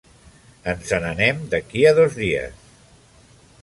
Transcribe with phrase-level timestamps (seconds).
[0.73, 2.69] Ens en anem d'aquí a dos dies.